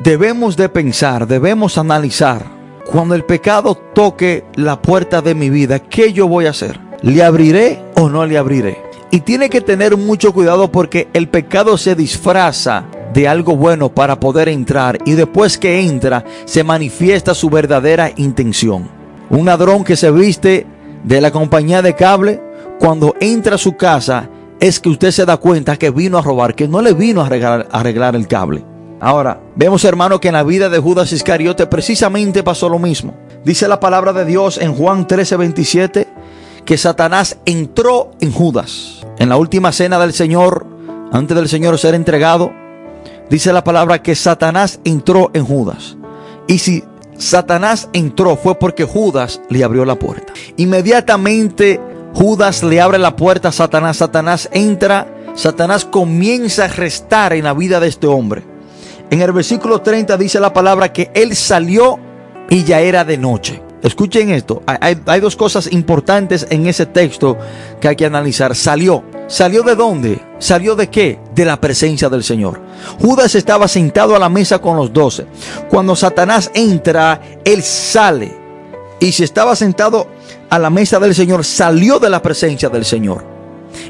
[0.00, 2.57] Debemos de pensar, debemos analizar.
[2.90, 6.80] Cuando el pecado toque la puerta de mi vida, ¿qué yo voy a hacer?
[7.02, 8.78] ¿Le abriré o no le abriré?
[9.10, 14.18] Y tiene que tener mucho cuidado porque el pecado se disfraza de algo bueno para
[14.18, 18.88] poder entrar y después que entra se manifiesta su verdadera intención.
[19.28, 20.66] Un ladrón que se viste
[21.04, 22.40] de la compañía de cable,
[22.80, 24.30] cuando entra a su casa
[24.60, 27.26] es que usted se da cuenta que vino a robar, que no le vino a
[27.26, 28.64] arreglar, arreglar el cable.
[29.00, 33.14] Ahora, vemos hermano que en la vida de Judas Iscariote precisamente pasó lo mismo.
[33.44, 36.08] Dice la palabra de Dios en Juan 13:27
[36.64, 39.06] que Satanás entró en Judas.
[39.18, 40.66] En la última cena del Señor,
[41.12, 42.52] antes del Señor ser entregado,
[43.30, 45.96] dice la palabra que Satanás entró en Judas.
[46.46, 46.84] Y si
[47.16, 50.32] Satanás entró fue porque Judas le abrió la puerta.
[50.56, 51.80] Inmediatamente
[52.14, 53.98] Judas le abre la puerta a Satanás.
[53.98, 55.06] Satanás entra.
[55.34, 58.57] Satanás comienza a restar en la vida de este hombre.
[59.10, 61.98] En el versículo 30 dice la palabra que él salió
[62.50, 63.62] y ya era de noche.
[63.82, 67.38] Escuchen esto, hay, dos cosas importantes en ese texto
[67.80, 68.54] que hay que analizar.
[68.56, 69.04] Salió.
[69.28, 70.20] ¿Salió de dónde?
[70.38, 71.20] ¿Salió de qué?
[71.34, 72.60] De la presencia del Señor.
[73.00, 75.26] Judas estaba sentado a la mesa con los doce.
[75.68, 78.36] Cuando Satanás entra, él sale.
[78.98, 80.08] Y si estaba sentado
[80.50, 83.24] a la mesa del Señor, salió de la presencia del Señor.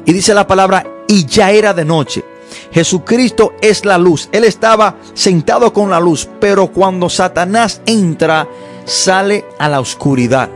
[0.05, 2.25] Y dice la palabra, y ya era de noche.
[2.73, 4.29] Jesucristo es la luz.
[4.33, 8.49] Él estaba sentado con la luz, pero cuando Satanás entra,
[8.85, 10.49] sale a la oscuridad.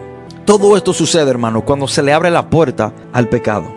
[0.45, 3.73] Todo esto sucede, hermano, cuando se le abre la puerta al pecado.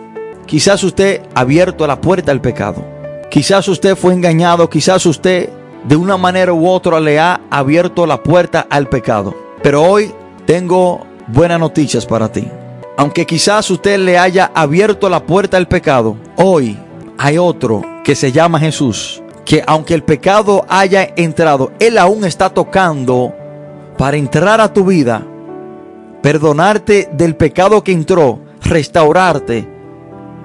[0.46, 2.84] Quizás usted ha abierto la puerta al pecado.
[3.30, 5.50] Quizás usted fue engañado, quizás usted
[5.84, 9.34] de una manera u otra le ha abierto la puerta al pecado.
[9.62, 10.12] Pero hoy
[10.46, 12.48] tengo buenas noticias para ti.
[12.96, 16.78] Aunque quizás usted le haya abierto la puerta al pecado, hoy
[17.18, 22.50] hay otro que se llama Jesús, que aunque el pecado haya entrado, Él aún está
[22.50, 23.34] tocando
[23.96, 25.26] para entrar a tu vida,
[26.22, 29.66] perdonarte del pecado que entró, restaurarte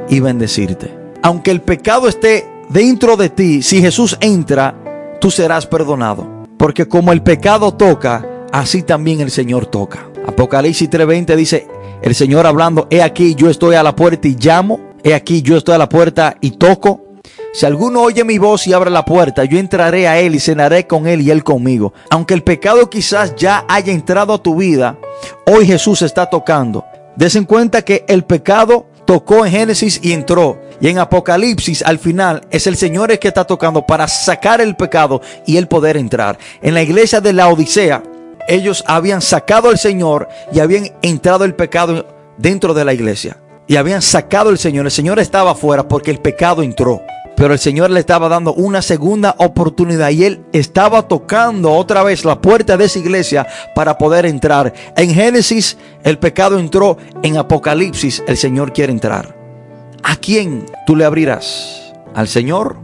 [0.09, 0.95] y bendecirte.
[1.21, 4.75] Aunque el pecado esté dentro de ti, si Jesús entra,
[5.19, 6.27] tú serás perdonado.
[6.57, 10.07] Porque como el pecado toca, así también el Señor toca.
[10.27, 11.67] Apocalipsis 3:20 dice,
[12.01, 15.57] el Señor hablando, he aquí yo estoy a la puerta y llamo, he aquí yo
[15.57, 17.01] estoy a la puerta y toco.
[17.53, 20.87] Si alguno oye mi voz y abre la puerta, yo entraré a él y cenaré
[20.87, 21.93] con él y él conmigo.
[22.09, 24.97] Aunque el pecado quizás ya haya entrado a tu vida,
[25.45, 26.85] hoy Jesús está tocando.
[27.15, 30.61] Des en cuenta que el pecado tocó en Génesis y entró.
[30.79, 34.75] Y en Apocalipsis al final es el Señor el que está tocando para sacar el
[34.75, 36.39] pecado y el poder entrar.
[36.61, 38.01] En la iglesia de la Odisea,
[38.47, 43.37] ellos habían sacado al Señor y habían entrado el pecado dentro de la iglesia.
[43.71, 44.85] Y habían sacado al Señor.
[44.85, 47.01] El Señor estaba afuera porque el pecado entró.
[47.37, 52.25] Pero el Señor le estaba dando una segunda oportunidad y él estaba tocando otra vez
[52.25, 54.73] la puerta de esa iglesia para poder entrar.
[54.97, 59.37] En Génesis el pecado entró, en Apocalipsis el Señor quiere entrar.
[60.03, 61.93] ¿A quién tú le abrirás?
[62.13, 62.75] ¿Al Señor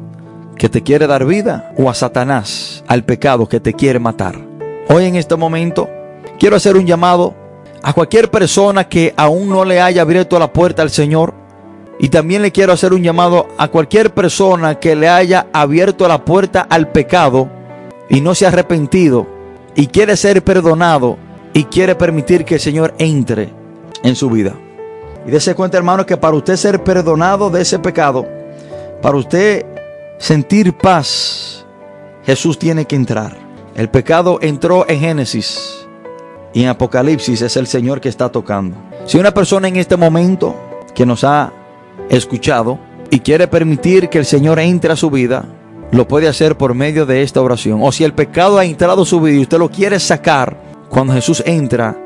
[0.58, 4.40] que te quiere dar vida o a Satanás, al pecado que te quiere matar?
[4.88, 5.90] Hoy en este momento
[6.40, 7.36] quiero hacer un llamado
[7.84, 11.34] a cualquier persona que aún no le haya abierto la puerta al Señor.
[12.00, 16.24] Y también le quiero hacer un llamado a cualquier persona que le haya abierto la
[16.24, 17.50] puerta al pecado
[18.10, 19.26] y no se ha arrepentido
[19.76, 21.18] y quiere ser perdonado
[21.54, 23.50] y quiere permitir que el Señor entre
[24.04, 24.54] en su vida.
[25.26, 28.26] Y dése cuenta, hermano, que para usted ser perdonado de ese pecado,
[29.02, 29.66] para usted
[30.20, 31.66] sentir paz,
[32.26, 33.38] Jesús tiene que entrar.
[33.76, 35.87] El pecado entró en Génesis
[36.54, 38.78] y en Apocalipsis es el Señor que está tocando.
[39.06, 40.56] Si una persona en este momento
[40.94, 41.52] que nos ha
[42.10, 42.80] escuchado
[43.10, 45.46] y quiere permitir que el Señor entre a su vida,
[45.92, 47.80] lo puede hacer por medio de esta oración.
[47.82, 50.58] O si el pecado ha entrado a su vida y usted lo quiere sacar,
[50.90, 51.98] cuando Jesús entra,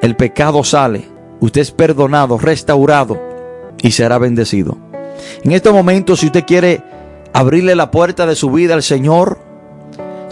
[0.00, 1.08] el pecado sale.
[1.40, 3.20] Usted es perdonado, restaurado
[3.80, 4.76] y será bendecido.
[5.44, 6.82] En este momento, si usted quiere
[7.32, 9.38] abrirle la puerta de su vida al Señor,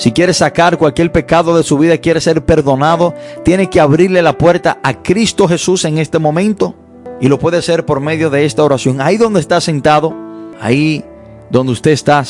[0.01, 3.13] si quiere sacar cualquier pecado de su vida, quiere ser perdonado,
[3.45, 6.75] tiene que abrirle la puerta a Cristo Jesús en este momento.
[7.21, 9.03] Y lo puede hacer por medio de esta oración.
[9.03, 10.17] Ahí donde está sentado,
[10.59, 11.05] ahí
[11.51, 12.25] donde usted está,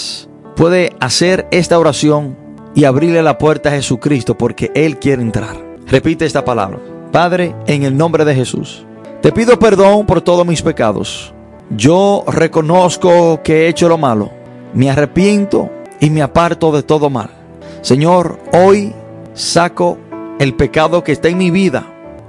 [0.56, 2.36] puede hacer esta oración
[2.74, 5.56] y abrirle la puerta a Jesucristo porque Él quiere entrar.
[5.86, 6.80] Repite esta palabra.
[7.12, 8.84] Padre, en el nombre de Jesús,
[9.22, 11.32] te pido perdón por todos mis pecados.
[11.76, 14.32] Yo reconozco que he hecho lo malo.
[14.74, 17.39] Me arrepiento y me aparto de todo mal.
[17.82, 18.92] Señor, hoy
[19.32, 19.96] saco
[20.38, 21.86] el pecado que está en mi vida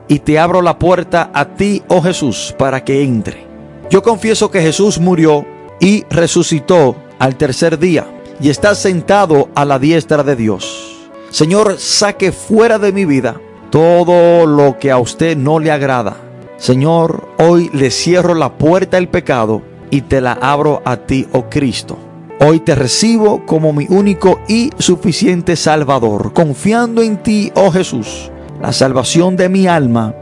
[0.07, 3.45] y te abro la puerta a ti, oh Jesús, para que entre.
[3.89, 5.45] Yo confieso que Jesús murió
[5.81, 8.07] y resucitó al tercer día
[8.39, 11.09] y está sentado a la diestra de Dios.
[11.29, 13.39] Señor, saque fuera de mi vida
[13.71, 16.15] todo lo que a usted no le agrada.
[16.57, 21.49] Señor, hoy le cierro la puerta al pecado y te la abro a ti, oh
[21.49, 21.97] Cristo.
[22.43, 28.73] Hoy te recibo como mi único y suficiente Salvador, confiando en ti, oh Jesús, la
[28.73, 30.15] salvación de mi alma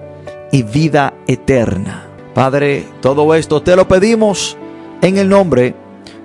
[0.51, 2.09] y vida eterna.
[2.33, 4.57] Padre, todo esto te lo pedimos
[5.01, 5.73] en el nombre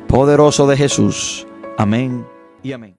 [0.08, 1.46] poderoso de Jesús.
[1.78, 2.26] Amén
[2.64, 2.92] y amén.